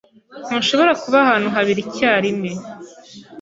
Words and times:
Ntushobora 0.47 0.91
kuba 1.01 1.17
ahantu 1.23 1.47
habiri 1.55 1.79
icyarimwe. 1.85 2.51